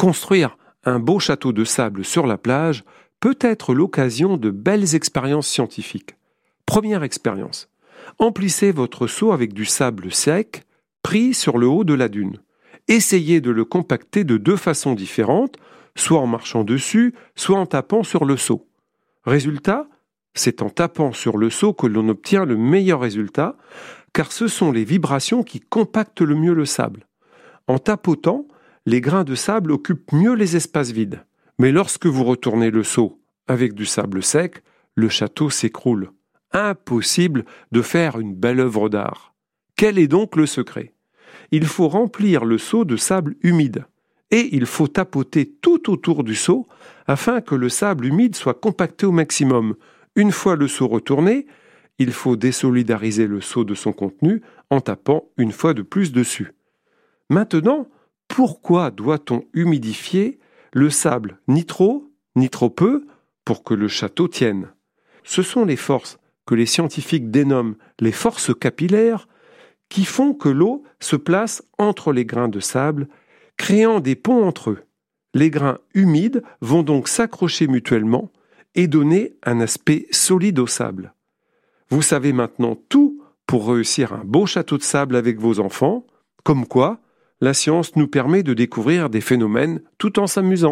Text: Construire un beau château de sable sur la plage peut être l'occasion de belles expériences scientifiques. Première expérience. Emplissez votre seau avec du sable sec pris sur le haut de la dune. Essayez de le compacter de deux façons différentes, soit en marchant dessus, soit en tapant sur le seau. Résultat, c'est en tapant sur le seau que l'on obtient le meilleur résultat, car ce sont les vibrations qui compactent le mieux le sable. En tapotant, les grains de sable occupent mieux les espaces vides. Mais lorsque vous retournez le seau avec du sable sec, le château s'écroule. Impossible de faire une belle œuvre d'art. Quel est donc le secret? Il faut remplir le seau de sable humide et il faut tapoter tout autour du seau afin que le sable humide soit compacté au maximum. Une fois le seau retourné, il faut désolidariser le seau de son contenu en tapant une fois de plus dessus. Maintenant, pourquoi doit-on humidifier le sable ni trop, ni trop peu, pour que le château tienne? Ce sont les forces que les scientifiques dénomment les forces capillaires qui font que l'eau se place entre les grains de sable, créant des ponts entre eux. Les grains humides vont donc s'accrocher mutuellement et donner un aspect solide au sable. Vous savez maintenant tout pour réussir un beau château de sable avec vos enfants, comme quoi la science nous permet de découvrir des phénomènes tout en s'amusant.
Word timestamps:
Construire 0.00 0.56
un 0.84 0.98
beau 0.98 1.18
château 1.18 1.52
de 1.52 1.62
sable 1.62 2.06
sur 2.06 2.26
la 2.26 2.38
plage 2.38 2.84
peut 3.20 3.36
être 3.38 3.74
l'occasion 3.74 4.38
de 4.38 4.48
belles 4.48 4.94
expériences 4.94 5.46
scientifiques. 5.46 6.16
Première 6.64 7.02
expérience. 7.02 7.68
Emplissez 8.18 8.72
votre 8.72 9.06
seau 9.06 9.30
avec 9.30 9.52
du 9.52 9.66
sable 9.66 10.10
sec 10.10 10.62
pris 11.02 11.34
sur 11.34 11.58
le 11.58 11.66
haut 11.68 11.84
de 11.84 11.92
la 11.92 12.08
dune. 12.08 12.38
Essayez 12.88 13.42
de 13.42 13.50
le 13.50 13.66
compacter 13.66 14.24
de 14.24 14.38
deux 14.38 14.56
façons 14.56 14.94
différentes, 14.94 15.58
soit 15.94 16.20
en 16.20 16.26
marchant 16.26 16.64
dessus, 16.64 17.12
soit 17.36 17.58
en 17.58 17.66
tapant 17.66 18.02
sur 18.02 18.24
le 18.24 18.38
seau. 18.38 18.66
Résultat, 19.26 19.86
c'est 20.32 20.62
en 20.62 20.70
tapant 20.70 21.12
sur 21.12 21.36
le 21.36 21.50
seau 21.50 21.74
que 21.74 21.86
l'on 21.86 22.08
obtient 22.08 22.46
le 22.46 22.56
meilleur 22.56 23.00
résultat, 23.00 23.54
car 24.14 24.32
ce 24.32 24.48
sont 24.48 24.72
les 24.72 24.84
vibrations 24.84 25.42
qui 25.42 25.60
compactent 25.60 26.22
le 26.22 26.36
mieux 26.36 26.54
le 26.54 26.64
sable. 26.64 27.06
En 27.66 27.78
tapotant, 27.78 28.46
les 28.86 29.00
grains 29.00 29.24
de 29.24 29.34
sable 29.34 29.72
occupent 29.72 30.12
mieux 30.12 30.34
les 30.34 30.56
espaces 30.56 30.90
vides. 30.90 31.24
Mais 31.58 31.72
lorsque 31.72 32.06
vous 32.06 32.24
retournez 32.24 32.70
le 32.70 32.82
seau 32.82 33.20
avec 33.46 33.74
du 33.74 33.84
sable 33.84 34.22
sec, 34.22 34.62
le 34.94 35.08
château 35.08 35.50
s'écroule. 35.50 36.10
Impossible 36.52 37.44
de 37.70 37.82
faire 37.82 38.18
une 38.18 38.34
belle 38.34 38.60
œuvre 38.60 38.88
d'art. 38.88 39.34
Quel 39.76 39.98
est 39.98 40.08
donc 40.08 40.36
le 40.36 40.46
secret? 40.46 40.94
Il 41.52 41.66
faut 41.66 41.88
remplir 41.88 42.44
le 42.44 42.58
seau 42.58 42.84
de 42.84 42.96
sable 42.96 43.36
humide 43.42 43.84
et 44.30 44.54
il 44.54 44.66
faut 44.66 44.88
tapoter 44.88 45.46
tout 45.60 45.90
autour 45.90 46.24
du 46.24 46.34
seau 46.34 46.66
afin 47.06 47.40
que 47.40 47.54
le 47.54 47.68
sable 47.68 48.06
humide 48.06 48.36
soit 48.36 48.54
compacté 48.54 49.06
au 49.06 49.12
maximum. 49.12 49.74
Une 50.16 50.32
fois 50.32 50.56
le 50.56 50.68
seau 50.68 50.86
retourné, 50.86 51.46
il 51.98 52.12
faut 52.12 52.36
désolidariser 52.36 53.26
le 53.26 53.40
seau 53.40 53.64
de 53.64 53.74
son 53.74 53.92
contenu 53.92 54.42
en 54.70 54.80
tapant 54.80 55.28
une 55.36 55.52
fois 55.52 55.74
de 55.74 55.82
plus 55.82 56.12
dessus. 56.12 56.52
Maintenant, 57.28 57.88
pourquoi 58.30 58.92
doit-on 58.92 59.42
humidifier 59.54 60.38
le 60.72 60.88
sable 60.88 61.40
ni 61.48 61.66
trop, 61.66 62.10
ni 62.36 62.48
trop 62.48 62.70
peu, 62.70 63.04
pour 63.44 63.64
que 63.64 63.74
le 63.74 63.88
château 63.88 64.28
tienne? 64.28 64.68
Ce 65.24 65.42
sont 65.42 65.64
les 65.64 65.76
forces 65.76 66.18
que 66.46 66.54
les 66.54 66.64
scientifiques 66.64 67.30
dénomment 67.30 67.74
les 67.98 68.12
forces 68.12 68.54
capillaires 68.54 69.28
qui 69.88 70.04
font 70.04 70.32
que 70.32 70.48
l'eau 70.48 70.84
se 71.00 71.16
place 71.16 71.62
entre 71.76 72.12
les 72.12 72.24
grains 72.24 72.48
de 72.48 72.60
sable, 72.60 73.08
créant 73.56 73.98
des 73.98 74.14
ponts 74.14 74.46
entre 74.46 74.70
eux. 74.70 74.84
Les 75.34 75.50
grains 75.50 75.78
humides 75.94 76.42
vont 76.60 76.84
donc 76.84 77.08
s'accrocher 77.08 77.66
mutuellement 77.66 78.30
et 78.76 78.86
donner 78.86 79.36
un 79.42 79.60
aspect 79.60 80.06
solide 80.12 80.60
au 80.60 80.68
sable. 80.68 81.14
Vous 81.90 82.02
savez 82.02 82.32
maintenant 82.32 82.76
tout 82.88 83.20
pour 83.46 83.68
réussir 83.68 84.12
un 84.12 84.22
beau 84.24 84.46
château 84.46 84.78
de 84.78 84.84
sable 84.84 85.16
avec 85.16 85.40
vos 85.40 85.58
enfants, 85.58 86.06
comme 86.44 86.66
quoi 86.66 87.00
la 87.40 87.54
science 87.54 87.96
nous 87.96 88.06
permet 88.06 88.42
de 88.42 88.54
découvrir 88.54 89.10
des 89.10 89.20
phénomènes 89.20 89.80
tout 89.98 90.18
en 90.18 90.26
s'amusant. 90.26 90.68